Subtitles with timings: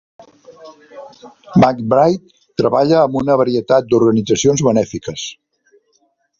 [1.65, 5.31] McBride treballa amb una varietat d'organitzacions benèfiques.